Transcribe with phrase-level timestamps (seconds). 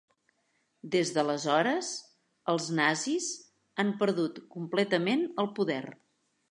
[0.95, 1.91] Des d'aleshores,
[2.55, 3.31] els nazis
[3.85, 5.83] han perdut completament el poder.